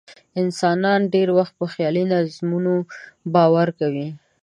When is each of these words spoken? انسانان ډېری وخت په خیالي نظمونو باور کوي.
انسانان 0.41 0.99
ډېری 1.13 1.33
وخت 1.39 1.53
په 1.59 1.65
خیالي 1.73 2.03
نظمونو 2.11 2.73
باور 3.33 3.67
کوي. 3.79 4.07